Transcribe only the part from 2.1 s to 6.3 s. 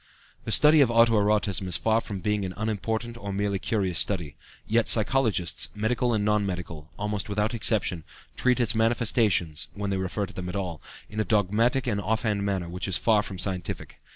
being an unimportant or merely curious study. Yet psychologists, medical and